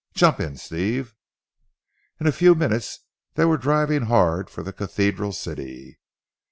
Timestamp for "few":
2.31-2.55